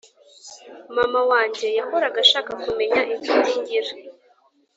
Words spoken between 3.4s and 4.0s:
ngira